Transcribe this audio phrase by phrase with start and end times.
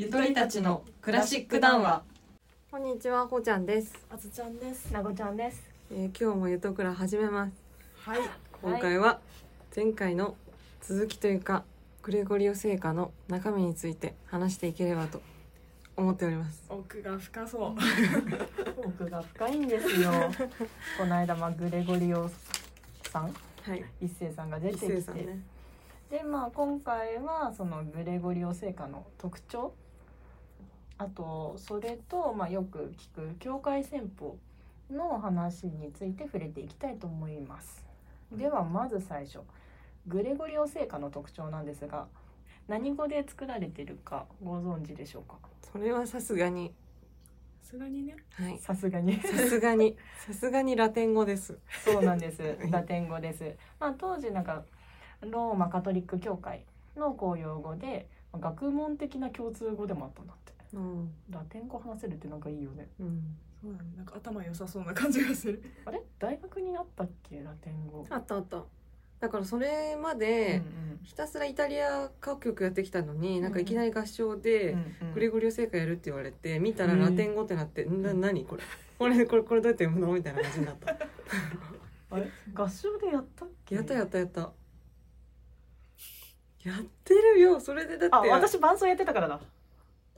[0.00, 2.02] ゆとりたちのクラシック談話
[2.70, 3.92] こんにちは、ほーちゃんです。
[4.08, 5.62] あつちゃんですなごちゃんです。
[5.92, 7.52] えー今日もゆとくら始めます。
[8.08, 8.20] はい
[8.62, 9.20] 今回は
[9.76, 10.36] 前回の
[10.80, 11.64] 続きというか、
[12.00, 15.20] グレゴリオ聖歌の中身について話していければと
[15.98, 16.64] 思っております。
[16.70, 17.74] 奥が深そう
[18.82, 20.10] 奥が深いんですよ。
[20.96, 22.30] この間まあグレゴリオ
[23.12, 23.84] さん、はい。
[24.00, 25.36] 一世さんが出て一きて。
[26.10, 29.74] でまあ今回はそのグレゴリオ聖歌の特徴、
[31.00, 34.36] あとそれとまあよく聞く教会旋法
[34.90, 37.82] の話について触れていきたいと思います。
[38.30, 39.38] ではまず最初、
[40.06, 42.06] グレゴリオ聖歌の特徴なんですが、
[42.68, 45.38] 何語で作られているかご存知でしょうか？
[45.72, 46.74] それはさすがに、
[47.62, 48.58] さすがにねはい。
[48.58, 49.18] さすがに。
[49.22, 51.58] さすがに、 さすがにラテン語です。
[51.82, 52.58] そうなんです。
[52.70, 53.56] ラテン語です。
[53.78, 54.64] まあ当時なんか
[55.22, 58.06] ローマカトリック教会の公用語で
[58.38, 60.34] 学問的な共通語でもあったんだ。
[60.72, 61.10] うん。
[61.30, 62.88] ラテン語話せるってなんかいいよね。
[63.00, 63.36] うん。
[63.62, 66.00] そうなんだなんか頭良さそうな感じがするあれ？
[66.18, 67.42] 大学にあったっけ？
[67.42, 68.06] ラテン語。
[68.08, 68.62] あったあった。
[69.20, 70.62] だからそれまうんで、
[71.02, 78.46] ひたすらイタリア歌曲やってきたのに、なんかいきなり合唱うんで、うんうんグレゴリオ聖歌やるって言われて見たらラテン語ってなって「んな何？
[78.46, 78.62] これ
[78.98, 80.96] これこれこれどうやって読むの?」みたいな感じになった
[82.12, 82.30] あれ？
[82.54, 83.74] 合唱でやったっけ？
[83.74, 84.52] やったやったやった
[86.62, 89.40] やってるよそれでだってあ私伴奏やってたからだ。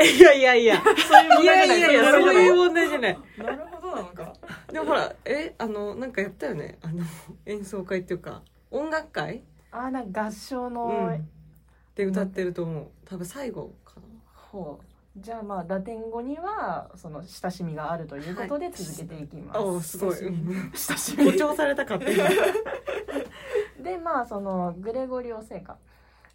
[0.03, 0.83] いやいやいや。
[0.83, 1.79] そういう問いや題じゃない。
[1.79, 3.19] いやいやそういう問題じゃない。
[3.39, 4.33] なるほどなのか。
[4.73, 6.79] でもほらえあのなんかやったよね。
[6.83, 7.05] あの
[7.47, 8.43] 演奏会っていうか。
[8.71, 9.43] 音楽会？
[9.71, 11.29] あなんか合唱の、うん。
[11.95, 12.89] で歌ってると思う。
[13.05, 14.03] 多分最後かな。
[14.35, 15.21] ほう。
[15.21, 19.59] じゃあまあラテン語にはその親しみがあるということで続けていきます。
[19.59, 20.17] おすごい。
[20.17, 20.55] 親しみ。
[20.55, 22.25] うん親しみ誇張されたかって今
[23.85, 25.77] でまあそのグレゴリオ聖歌、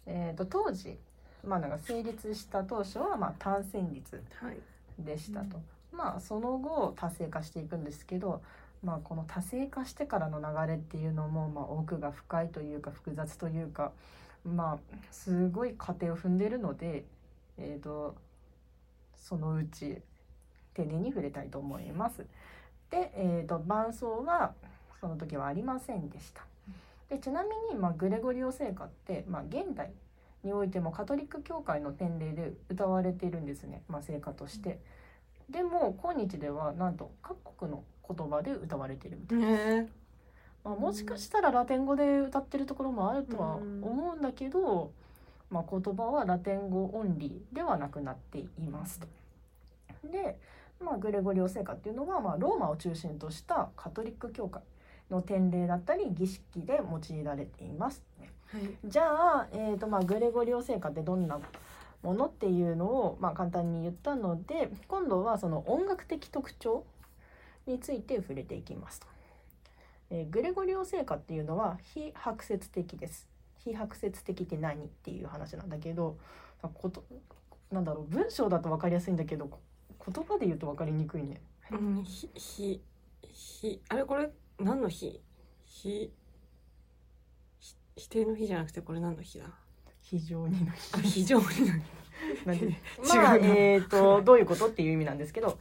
[0.06, 0.98] えー、と当時
[1.46, 4.56] まあなんか成立した当初はまあ単旋律はい
[4.98, 5.60] でしたと、
[5.92, 8.42] まあその後多声化していくんですけど
[8.82, 13.92] まあこの多声化してからの流れっていうのもまあ奥が深いというか複雑というか
[14.44, 17.04] まあすごい過程を踏んでるので
[17.58, 18.14] えっ、と
[19.16, 19.98] そのうち
[20.74, 22.24] 丁寧に触れたいと思います。
[22.90, 24.52] で、えー、と伴奏は
[25.00, 26.42] その時はありませんでした。
[27.10, 29.90] でちなみに、まあ、グレゴリオ聖歌って、まあ、現代
[30.44, 34.78] においてもカトリック教会の典礼で歌われているんですね、まあ、聖歌として。
[35.50, 39.82] でも今日ではなんと各国の言葉で歌われているみたいです。
[39.82, 39.88] ね
[40.64, 44.90] まあ、もしかしたらラテン語で歌ってるところもあるとは思うんだけど、
[45.50, 49.06] まあ、言葉はラテン語オンリーではなくなっていますと。
[50.10, 50.38] で、
[50.80, 54.62] まあ、グレゴリオ聖歌っていうのは、まあ、ローマを中心としたカトリック教会
[55.10, 58.02] の典礼だったり儀式で用いられています。
[58.52, 61.38] はいじゃあ、えーとまあ、グレゴリオ聖歌ってどんな
[62.02, 66.84] ものっていうのを、まあ、簡単に言ったので今度はその音楽的特徴
[67.66, 69.06] について触れていきますと。
[70.10, 73.28] えーグレゴリオ聖歌っていうのは非白説的です。
[73.58, 76.16] 非白説的って何っていう話なんだけど
[76.74, 77.04] こと
[77.70, 79.60] なんだろう文章だと分かりやすいんだけどこ
[80.10, 81.42] 言葉で言うと分かりにくいね。
[81.70, 82.80] うん、ひ、ひ、
[83.30, 85.20] ひ、あれこれ何の日
[85.66, 86.12] ひ、ひ？
[87.98, 89.44] 否定の日じゃなくてこれ何の日だ？
[90.00, 91.62] 非常にのあ、非常にの日。
[92.46, 92.66] なんで？
[92.66, 92.72] 違う
[93.06, 95.58] まあなえっ、と どういうことっていう意味なんですけど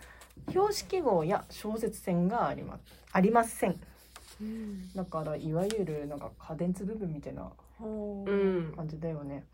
[0.50, 3.80] 標識号や小節線がありますありません
[4.40, 4.94] うん。
[4.94, 8.74] だからいわゆるなんかカデンツ部分みたいなうん。
[8.76, 9.46] 感じだよね。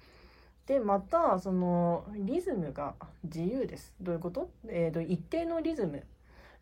[0.66, 3.94] でまたそのリズムが自由です。
[4.00, 4.50] どういうこと？
[4.68, 6.04] えー、と一定のリズム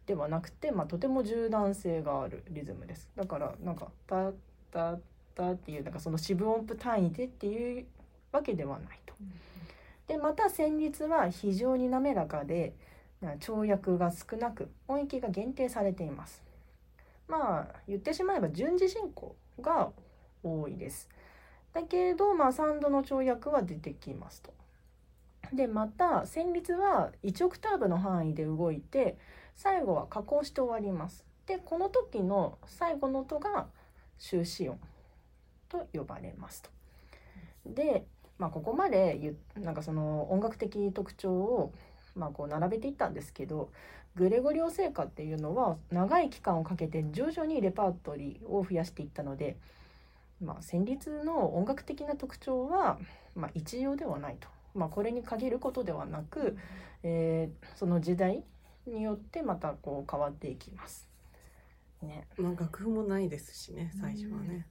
[0.07, 3.09] ではなくて、まあ、とても柔軟性があるリズムです。
[3.15, 4.31] だからなんか「タ
[4.71, 4.97] タ
[5.35, 7.85] タ」っていうなんかその四分音符単位でっていう
[8.31, 9.13] わけではないと。
[10.07, 12.73] でまた旋律は非常に滑らかで
[13.21, 16.43] な跳躍が少なく音域が限定されています。
[17.27, 19.91] まあ言ってしまえば順次進行が
[20.43, 21.07] 多いです。
[21.73, 24.53] だけど、まあ、3度の跳躍は出てきますと。
[25.53, 29.17] でまた旋律は1オクターブの範囲で動いて
[29.55, 31.25] 最後は加工して終わります。
[31.45, 33.67] でこの時の最後の音が
[34.17, 34.79] 終止音
[35.71, 36.69] と呼ばれますと。
[37.65, 38.05] で、
[38.37, 41.73] まあ、ここまでなんかその音楽的特徴を
[42.15, 43.69] まあこう並べていったんですけど
[44.15, 49.55] グレゴリオ聖歌っていうのは長い期間をかけて徐々にレパートリーを増やしていったので
[50.41, 52.97] まあ、旋律の音楽的な特徴は、
[53.35, 56.57] まあ、一様ではないと、まあ、これに限ることではなく、
[57.03, 58.43] えーその時代
[58.87, 61.07] によってまたこう変わっていきます。
[62.01, 64.65] ね、まあ楽譜もないですしね最初はね、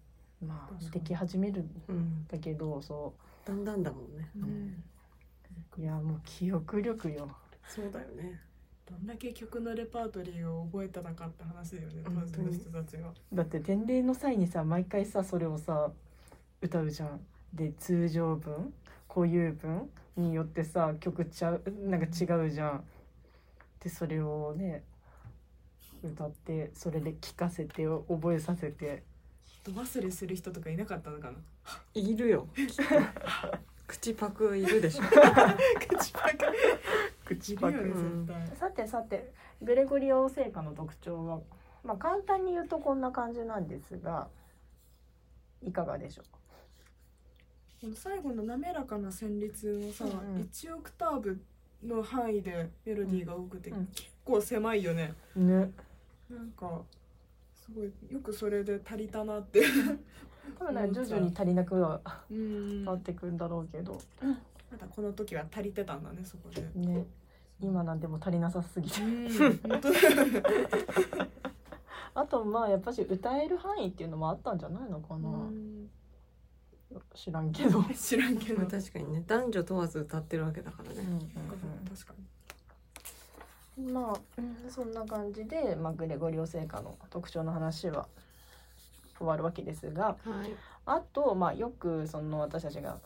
[0.46, 3.14] まあでき始めるんうん、だけどそ
[3.44, 4.30] だんだんだもんね、
[5.78, 7.28] う、いやもう記憶力よ。
[7.66, 8.40] そうだよね。
[8.88, 15.90] どんだけ曲のレパートリーを覚えたのかって話だよね当時の人たちがだって典礼の際にさ毎回さそれをさ
[16.60, 17.20] 歌うじゃん。
[17.54, 18.72] で通常文
[19.08, 22.84] 固有文によってさ曲ちゃうなんか違うじゃん。
[23.82, 24.82] でそれをね
[26.02, 29.02] 歌ってそれで聴かせて覚えさせて
[29.72, 31.36] ど忘れする人とかいなかったのかな？
[31.94, 32.48] いるよ。
[33.86, 35.02] 口パクいるでしょ。
[35.88, 36.36] 口パク。
[37.34, 39.32] 口いるよねさてさて
[39.62, 41.40] グレゴリオ聖歌の特徴は、
[41.84, 44.26] まあ、簡単に言うとこんな感じなんですが
[45.62, 46.22] いかがでしょ
[47.80, 50.42] この最後の滑らかな旋律のさ、うんうん。
[50.42, 51.40] 1オクターブ
[51.84, 55.14] の範囲でメロディーが多くて、うん結構狭いよね。
[55.34, 55.72] うね。
[56.28, 56.82] なんか
[57.72, 59.62] すごいよくそれで足りたなって。
[60.58, 62.00] これね徐々に足りなくは
[62.30, 62.84] うん。
[62.84, 64.00] まなってくんだろうけど。
[64.78, 66.62] だこの時は足りてたんだねそこで。
[66.74, 67.06] ね。
[67.60, 69.00] 今なんでも足りなさすぎて。
[72.12, 75.30] あとまあやっぱし歌える範囲っていうのもあったんじゃないのかな、
[77.14, 78.58] 知らんけど、知らんけど。
[78.60, 79.22] まあ確かにね。
[79.26, 80.96] 男女問わず歌ってるわけだからね。
[81.88, 82.14] 確か
[83.92, 88.06] まあ、うんそんな感じで、まあ、グレゴリオ聖歌の特徴の話は
[89.18, 90.16] 終わるわけですがはい
[90.86, 92.98] あと、まあ、よくその私たちが、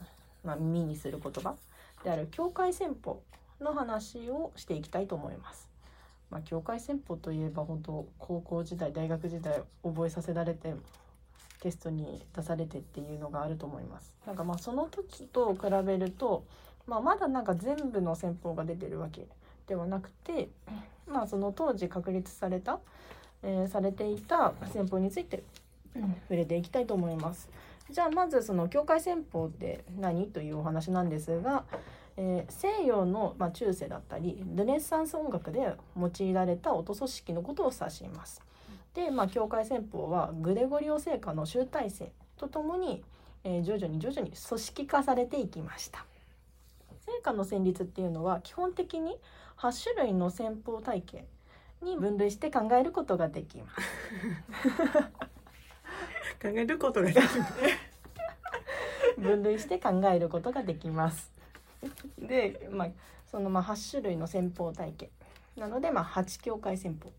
[0.45, 1.55] まあ、耳にする言葉
[2.03, 3.23] である教会戦法
[3.61, 5.69] の話をしていきたいと思います。
[6.31, 10.75] まあ、教会戦法といえば本当高校時代大学時代覚えさせられて
[11.61, 14.15] テストに出されてっていうのがあると思います。
[14.27, 16.45] なんかまあその時と比べると、
[16.87, 19.27] まあ、まだなんか全部の戦法が出てるわけ
[19.67, 20.49] ではなくて、
[21.07, 22.81] まあ、その当時確立された、
[23.43, 25.43] えーされていた戦法について、
[25.95, 27.49] うん触れていきたいと思います。
[27.91, 31.65] じゃあまずその教会戦法って何というお話なんですが、
[32.17, 38.43] えー西洋の、まあ、中世だったりルネッサンス音楽で用いられた音組織のことを指します。
[38.95, 43.03] で、まあ、教会戦法はグレゴリオ聖歌の集大成とともに、
[43.45, 46.05] えー徐々に徐々に組織化されていきました。
[47.07, 49.19] 聖歌の旋律っていうのは基本的に
[49.59, 51.27] 8種類の戦法体系
[51.83, 53.81] に分類して考えることができます。
[56.43, 57.25] 考えることができる
[59.23, 61.33] 分類して考えることができます。
[62.19, 62.89] で、まあ、
[63.27, 65.11] そのまあ8種類の戦法体系
[65.57, 67.13] なので、まあ、8境界戦法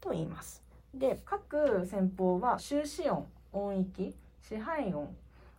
[0.00, 0.62] と言います。
[0.94, 5.14] で各戦法は終止音音域支配音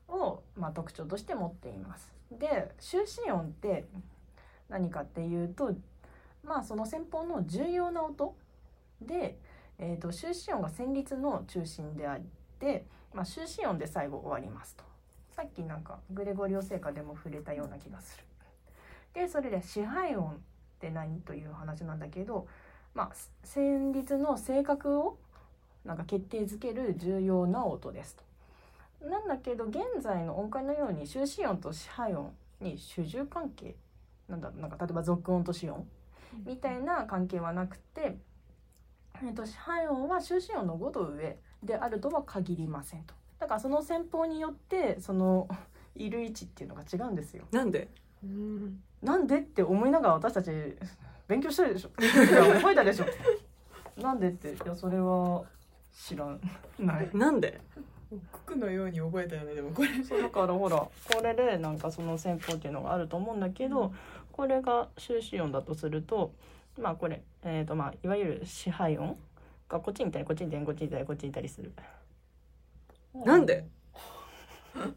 [0.07, 2.12] を、まあ、特徴として持っています。
[2.31, 3.86] で終止音って
[4.69, 5.74] 何かっていうと
[6.43, 8.35] まあその戦法の重要な音
[9.01, 9.37] で、
[9.79, 12.21] えー、と終止音が旋律の中心であっ
[12.59, 14.83] て、まあ、終止音で最後終わりますと。
[15.35, 18.23] さっきなんかグレゴリオ聖歌でも触れたような気がする。
[19.13, 20.35] でそれで支配音っ
[20.79, 22.47] て何という話なんだけど、
[22.93, 23.11] まあ、
[23.45, 25.17] 旋律の性格を
[25.85, 28.23] なんか決定づける重要な音ですと。
[29.07, 32.31] なんだけど現在の音階のように終止音と支配音
[32.61, 33.75] に主従関係
[34.29, 35.85] なんだなんか例えば続音と子音
[36.45, 38.18] みたいな関係はなくて、
[39.24, 43.13] えっと支配音は終止音の5度上であるとは限りませんと。
[43.39, 45.47] だからその戦法によってその
[45.95, 47.45] いる位置っていうのが違うんですよ。
[47.51, 47.89] なんで？
[48.24, 50.51] うんなんでって思いながら私たち
[51.27, 51.89] 勉強してるでしょ。
[52.00, 53.05] 覚えたでしょ。
[54.01, 55.43] なんでっていやそれは
[55.93, 56.25] 知ら
[56.79, 57.10] ない。
[57.13, 57.60] なんで？
[58.46, 60.91] 九九のように覚えたよねでもこれそうだからほらこ
[61.24, 63.91] れでなんかその戦法っていうのがあると思うんだけど、
[64.33, 66.33] これが終止音だとすると
[66.77, 69.17] まあこれえっ、とまあいわゆる支配音
[69.69, 71.71] がこっちにいたりこっちにいたりこっちにいたりこっちにいたりする。
[73.13, 73.63] なんで？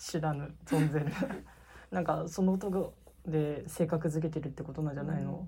[0.00, 1.12] 知らぬ存ぜぬ。
[1.90, 2.88] なんかその音が
[3.26, 5.46] で性格づけてるってことなんじゃないの、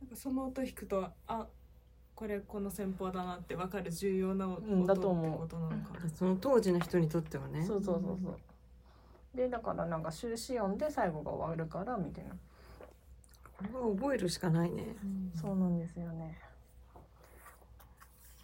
[0.00, 1.46] なんかその音弾くとあ
[2.14, 5.38] これこの戦法だなって分かる重要な音だと思う。
[5.38, 7.64] ことなのかなその当時の人にとってはね。
[7.64, 8.38] そうそうそうそう
[9.34, 12.30] でだからなんか終止音で最後が終わるからみたいな、
[13.58, 14.94] これは覚えるしかないね。
[15.40, 16.38] そうなんですよね。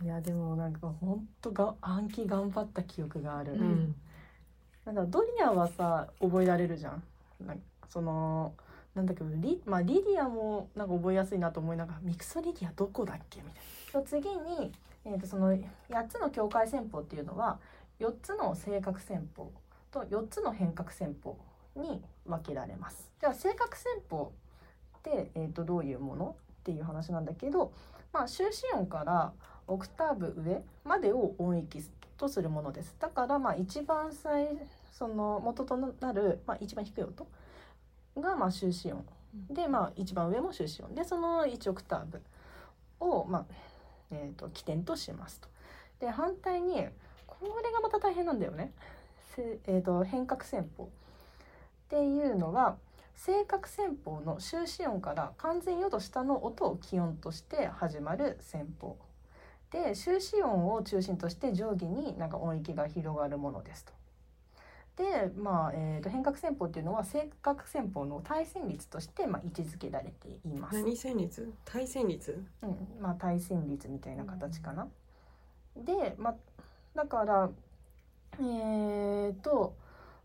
[0.02, 3.62] いやでもなんかほんとが暗記頑張った記憶がある、ううん。
[3.62, 3.94] ん
[4.86, 7.02] なんかドリアはさ覚えられるじゃん。
[7.44, 8.54] なんかその
[8.94, 13.40] なんだけどリ,、まあ、リディアもなんか覚えやすいなと思いながらミクソリディアどこだっけ？
[13.40, 13.48] み
[13.92, 14.08] たいな。
[14.08, 14.72] 次に、
[15.04, 15.62] えー、とその8
[16.08, 17.58] つの境界戦法っていうのは
[18.00, 19.50] 4つの正確戦法
[19.90, 21.36] と4つの変革戦法
[21.76, 23.10] に分けられます。
[23.20, 24.32] じゃあ正確戦法
[24.98, 27.72] って、えー、とどういうものっていう話なんだけど、
[28.12, 29.32] まあ、終止音から
[29.66, 31.82] オクターブ上までを音域
[32.16, 32.96] とするものです。
[32.98, 34.48] だからまあ一番最
[34.92, 37.26] その元となる、まあ、一番低い音
[38.18, 39.04] がまあ終止音。
[39.50, 40.94] でまあ一番上も終止音。
[40.94, 42.20] でその1オクターブ
[43.00, 43.44] をまあ
[44.10, 45.48] えー、と起点としますと。
[46.00, 46.86] で反対に
[47.26, 48.72] これがまた大変なんだよね。
[49.38, 50.88] せえー、と変革線法っ
[51.88, 52.76] ていうのは
[53.14, 58.96] 正確線法の終止音から完全4度下の音を気温として始まる線法
[59.70, 63.92] で終止音を中心として上下になんか音域が広がるものですと。
[64.96, 70.82] で、まあえー、と変革線法っていうのは正確線法の対線率として、まあ、位置づけられています。
[70.82, 71.52] 何線率？
[71.64, 72.44] 対線率？
[72.62, 74.88] うん、まあ対戦率みたいな形かな。
[75.76, 76.34] で、まあ
[76.96, 77.50] だから
[78.40, 79.74] えー、と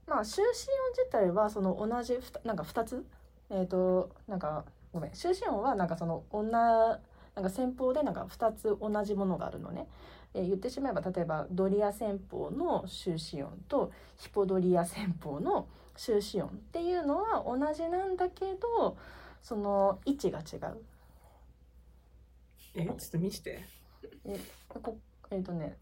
[0.08, 0.52] まあ終止音
[0.96, 3.06] 自体はその同じふたなんか2つ？
[3.50, 7.00] えー、となんかごめん終止音はなんかその女
[7.36, 9.88] なんか先方でなんか2つ同じものがあるのね。
[10.36, 18.98] えー言ってしまえば例えばドリア戦法の終止音とヒポドリア戦法の終止音っていうのは同じなんだけど
[19.44, 20.78] その位置が違う。
[22.76, 22.86] え？
[22.86, 23.64] ちょっと見して
[24.70, 24.98] こ
[25.30, 25.78] えっ、とね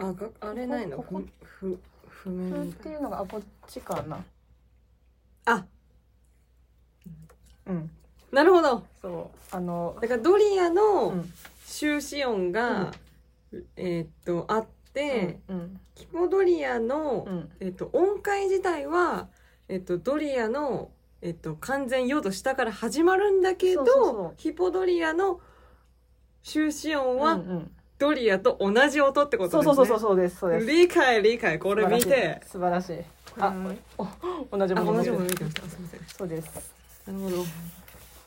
[0.00, 0.96] あがあれないの？
[0.98, 1.78] ここふふ
[2.08, 4.24] 譜ふっ面みたいていうのがあこっちかな。
[5.44, 5.64] あ。
[7.66, 7.90] うん。
[8.32, 8.84] なるほど。
[9.00, 9.38] そう。
[9.56, 11.32] あのだからドリアうのん。
[11.66, 12.92] 終止音が、
[13.76, 17.50] えーっとあって、うんキポドリアの、うん。
[17.60, 19.28] えっと音階自体は、
[19.68, 20.90] えっとドリアの、
[21.22, 24.34] えっと完全4度下から始まるんだけどそうそうそう。
[24.36, 25.40] ヒポドリアの
[26.42, 29.62] 終止音は、うんうんドリアと同じ音ってことですね。
[29.64, 30.66] そうそうそうそうですそうです。
[30.66, 31.58] 理解理解。
[31.58, 32.40] これ見て。
[32.46, 32.96] 素晴らしい。
[33.38, 33.54] あ
[34.50, 35.62] 同じあもの同じもの見てました。
[35.68, 36.00] すみません。
[36.06, 36.72] そうです。
[37.06, 37.36] なるほど。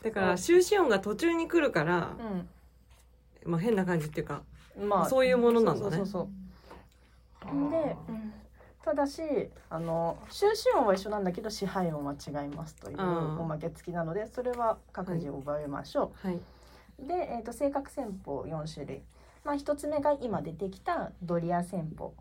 [0.04, 2.10] だから終止音が途中に来るから、
[3.44, 4.42] まあ変な感じっていうか
[4.78, 5.96] うんまあそういうものなんだね。
[5.96, 6.28] そうそう
[7.42, 8.32] そうで、うん。
[8.84, 9.22] ただし
[9.70, 16.38] あの終止音は一緒なんだけど支配音は違いますというおまけ付きなのでそれは各自覚えましょう、はい。
[16.98, 19.02] で、えー、と正確戦法4種類、
[19.44, 22.14] まあ、1つ目が今出てきたドリア戦法。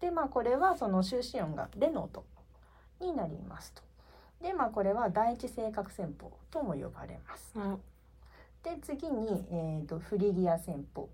[0.00, 2.24] でまあこれはその終止音がレの音
[3.00, 3.82] になりますと。
[4.42, 7.52] でまあこれは第一正確戦法とも呼ばれます。
[7.56, 7.76] あ
[8.62, 11.08] で次に、えー、とフリギア戦法。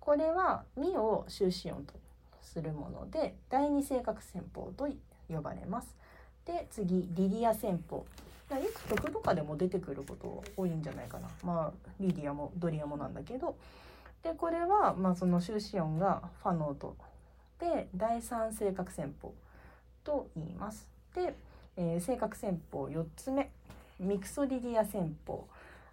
[0.00, 1.94] これはミを終止音と
[2.42, 4.88] するもので第二正確戦法と
[5.28, 5.94] 呼ばれます。
[6.44, 8.04] で次リリア戦法。
[8.48, 11.28] まあよく曲とかでも出てくること多いんじゃないかな。
[11.44, 13.56] まあリリアもドリアもなんだけど
[14.22, 16.96] でこれはまあその終止音がファの音
[17.60, 19.34] で第三正確戦法
[20.04, 20.88] と言います。
[21.14, 21.34] で、
[21.76, 23.50] えー正確戦法4つ目
[23.98, 25.48] ミクソリリア戦法。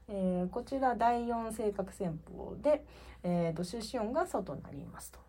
[0.08, 2.86] えーこちら第4正確戦法で、
[3.24, 5.20] えー、と終止音がソとなりますと。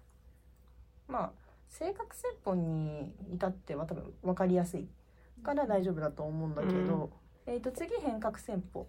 [1.08, 1.32] まあ
[1.68, 4.86] 正確戦法に至っては多分分かりやすい
[5.42, 7.10] から大丈夫だと思うんだけど、
[7.46, 8.86] えー、と次変革戦法。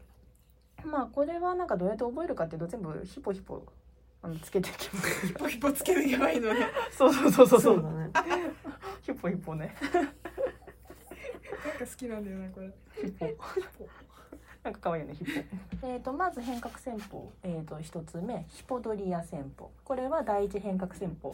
[0.85, 3.65] まあこれはなんかどうやって覚えるかっていうと全部ヒポヒポ
[4.27, 5.27] あのつけていきます。
[5.27, 7.81] ヒポヒポつけていけばいいのねそうそうそうそうそう。
[7.81, 8.11] だね。
[9.01, 9.73] ヒポヒポね。
[9.93, 10.11] なんか
[11.79, 12.69] 好きなんだよなこれ。
[13.01, 13.25] ヒポ。
[14.65, 15.87] なんか可愛いよねヒポ。
[15.87, 17.31] えっ、とまず変革戦法。
[17.41, 18.45] えっ、と一つ目。
[18.49, 19.71] ヒポドリア戦法。
[19.85, 21.33] これは第一変革戦法。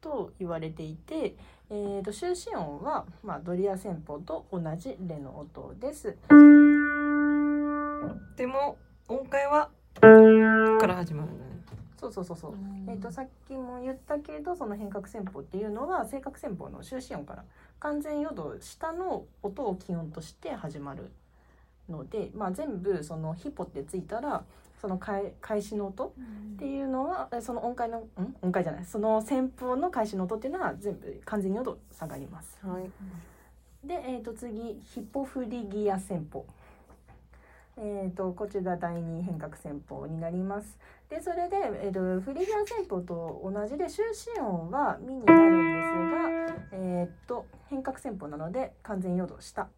[0.00, 1.36] と言われていて、
[1.70, 6.16] えー、と終止音はまあドリア戦法と同じレの音です。
[8.36, 9.70] でも音階は
[10.00, 11.43] から始まるん
[12.04, 12.54] そうそうそうそう。
[12.88, 17.44] えっ、とさっきも言ったけどその変革戦法っていうのは正確戦法の終止音から
[17.80, 21.10] 完全4度下の音を気音として始まる
[21.88, 24.44] ので、まあ、全部そのヒポってついたら
[24.80, 28.36] その開開始の音っていうのはえその音階のん？
[28.42, 32.58] 音階じゃないその旋法の開始の音っていうのは全部完全に4度下がります。
[32.62, 32.90] はい
[33.86, 36.46] で、えー、と次ヒポフリギア戦法。
[37.76, 40.78] えー、とこちら第二変革戦法になります。
[41.08, 49.68] でそれで、えー、とフリギア戦法と同じで終止音はミになるんですが、えー、と変革戦法なので完全4度下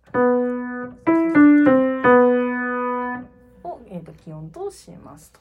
[3.65, 5.41] を、えー、と気温としますと。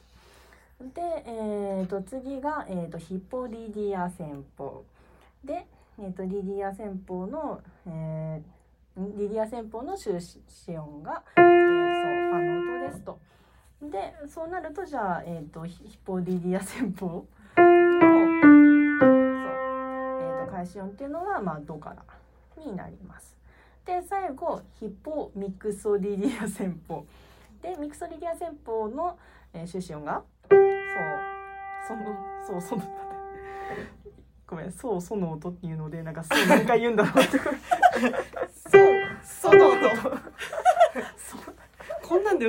[0.80, 4.84] で、えー、と次が、えー、とヒポリディア戦法
[5.44, 5.66] で、
[5.98, 8.56] えー、とリディア旋法の、えー
[8.98, 11.52] リディア旋法の終止音が、えー、そう
[12.30, 13.18] ファの音ですと。
[13.82, 22.02] でそうなるとじゃあ、えー、とヒヒポリディア旋法の そう、えー、と開始音っていうのは、まあ、ドから
[22.62, 23.36] になります。
[23.84, 27.06] で最後ヒポミクソリディア旋法。
[27.62, 29.18] でミクソリディア旋法の、
[29.52, 30.58] えー、終止音がそう
[31.86, 32.16] その
[32.46, 32.82] そうその
[34.46, 37.38] ごめんそうその音っていうのでなんかそう何回言うんだろうって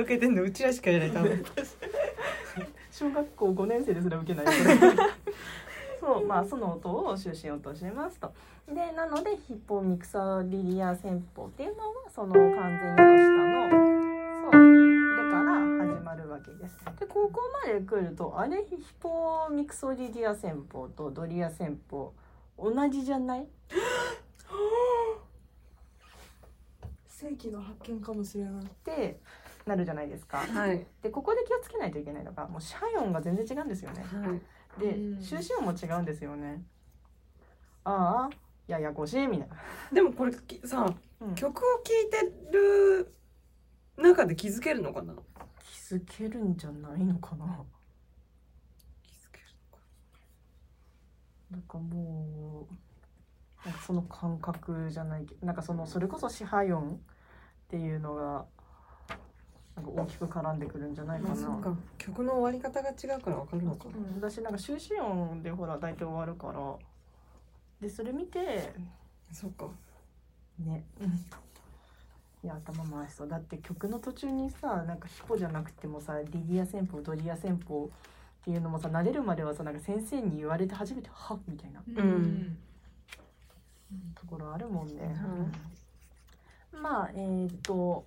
[0.08, 1.44] 受けてんのうちらしかいない多分。
[2.90, 4.46] 小学校5年生ですら受けない。
[6.00, 8.32] そうまあその音を終止音としますと。
[8.66, 12.62] でなのでヒッポミクサリリア戦法っていうのはその完全に落と
[13.18, 13.32] した
[13.68, 14.56] のそうで
[15.30, 15.60] から
[15.94, 16.78] 始まるわけです。
[16.98, 18.64] でここまで来るとあれ？
[18.64, 22.14] ヒポミクソリリア戦法とドリア戦法
[22.58, 23.46] 同じじゃない？
[27.06, 28.64] 世紀の発見かもしれない。
[28.64, 29.20] って
[29.68, 30.38] なるじゃないですか。
[30.38, 30.84] はい。
[31.02, 34.04] でここで気をつけないといけないのがもうシャイ音が全然違うんですよね。
[34.12, 34.80] はい。
[34.80, 35.22] でうん。
[35.22, 36.64] 終止音も違うんですよね。
[37.84, 39.56] ああややこしいみたいな、
[39.92, 41.34] でもこれきさうん。
[41.34, 43.14] 気曲を聴いてる
[43.96, 45.14] 中で気づけるのかな？
[45.88, 47.64] づけるんじゃないのかな。
[49.02, 49.44] 気づける
[51.50, 56.98] なんかもうなんかその感覚じゃないけどなんかそのそれこそ支配音っ
[57.68, 58.44] ていうのが
[59.78, 63.86] なんか大きく絡んでくるんじゃないかな、曲の終わり方が違うからわかるのか。
[63.86, 66.74] うん、私なんか終止音でほら大体終わるから。
[67.80, 68.72] でそれ見て
[69.32, 69.68] そっか。
[70.58, 70.84] ね、
[72.42, 73.28] いや頭回しそう。
[73.28, 77.88] だって曲の途中にさなんかヒポじゃなくてもさリリア戦法ドリア戦法
[78.40, 81.80] っていうのもさ慣れるまではさなんか先生に言われて初めてはっみたいな。
[81.86, 82.58] うん。
[84.16, 85.16] ところあるもんね、
[86.72, 88.04] まあえっ、と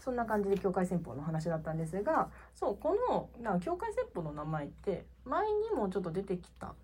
[0.00, 6.74] そんな感じで境界戦法の話だったんですがそうこのなんか境界戦法の名前って前にもちょっと出てきた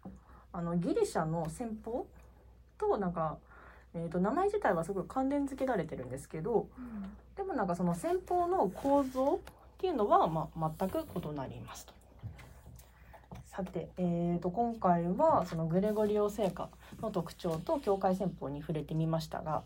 [0.53, 2.07] あのギリシャの戦法
[2.79, 3.39] となんか、
[3.95, 6.69] えー、と名前自体はすごい関連付けられてるんですけど
[7.37, 11.93] でもなんかその戦法の構造っていうのは、まあ、全く異なりますと。
[13.47, 16.69] さて、えー、と今回はそのグレゴリオ聖歌
[17.01, 19.63] の特徴と境界戦法に触れてみましたが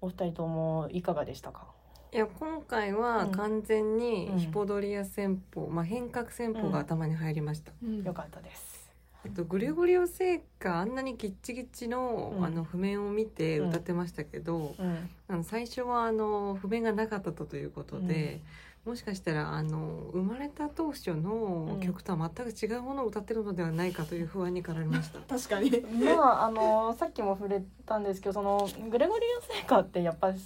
[0.00, 1.66] お二人ともいかがでしたか？
[2.14, 8.02] いや今回は完全にヒポドリア戦法、まあ変革戦法が頭に入りました、うん。
[8.02, 8.92] よかったです。
[9.24, 12.44] あとグレゴリオ聖歌あんなにギッチギチの,、うん。
[12.44, 15.08] あの譜面を見て歌ってましたけど、うん。
[15.26, 18.42] あの最初はあの譜面がなかったということで、
[18.84, 25.20] もしかしたらあの生まれた当初の曲とは全く違うものを歌ってるのではないかという不安に駆られました。
[25.34, 25.80] 確かに。
[26.04, 30.38] まああのさっきも触れたんですけどそのグレゴリオ聖歌ってやっぱり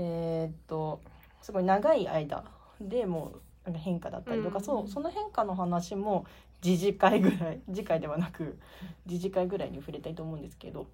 [0.00, 1.00] えーっと
[1.42, 2.44] すごい長い間
[2.80, 3.32] でも
[3.64, 6.24] うなんか変化だったりとか、うんそうその変化の話も
[6.62, 8.58] 次次回ぐらい 次回ではなく
[9.06, 10.86] 次次回ぐらいに触れたいと思うんですけど、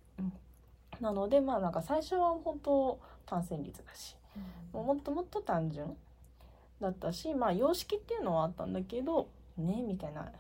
[1.01, 4.17] なのでまあなんか最初は本当単線率だし
[4.73, 5.97] もっともっと単純
[6.81, 10.33] だったしまあ様式っていうのはあったんだけどねみたいな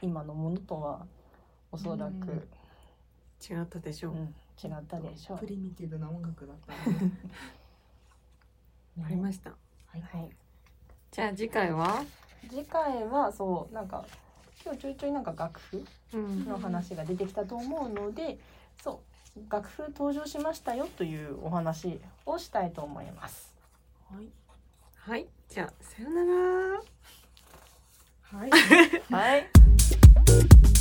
[0.00, 1.06] 今のものとは
[1.72, 2.48] おそらく、
[3.40, 4.10] 違ったでしょ。
[4.10, 4.14] う。
[4.14, 5.38] うん違ったでしょう。
[5.38, 5.46] プ。
[5.46, 6.74] リミティブな音楽だった
[9.04, 9.50] ありました。
[9.50, 9.56] は
[9.96, 10.30] い、
[11.10, 12.04] じゃあ次回は、
[12.48, 14.04] 次回はそうなんか
[14.64, 15.84] 今日ちょいちょいなんか楽譜
[16.14, 18.38] うんの話が出てきたと思うので、
[18.82, 19.00] そ
[19.36, 23.54] う楽譜登場しましたよというお話をしたいと思います。
[24.12, 24.26] はい
[24.96, 26.82] はい、じゃあさよなら。
[28.38, 28.50] はい
[29.10, 30.79] はい。